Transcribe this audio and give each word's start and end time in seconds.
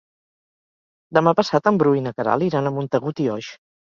Demà 1.17 1.33
passat 1.41 1.69
en 1.71 1.77
Bru 1.83 1.93
i 1.99 2.03
na 2.05 2.13
Queralt 2.21 2.47
iran 2.47 2.69
a 2.71 2.75
Montagut 2.79 3.25
i 3.27 3.31
Oix. 3.37 3.51